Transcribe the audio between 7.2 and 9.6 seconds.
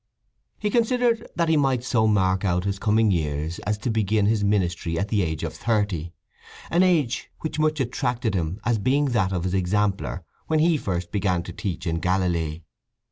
which much attracted him as being that of his